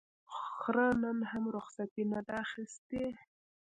[0.59, 3.05] خره نن هم رخصتي نه ده اخیستې.